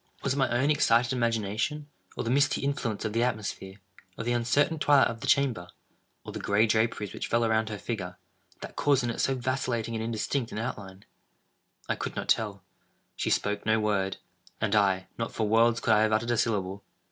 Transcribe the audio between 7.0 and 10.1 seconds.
which fell around her figure—that caused in it so vacillating and